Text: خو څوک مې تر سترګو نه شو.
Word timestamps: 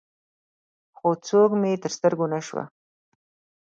خو 0.97 1.09
څوک 1.27 1.49
مې 1.61 1.71
تر 1.83 1.91
سترګو 1.97 2.25
نه 2.33 2.39
شو. 2.47 2.61